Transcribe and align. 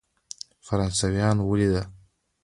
فرانسویان 0.67 1.37
ولیدل. 1.49 1.85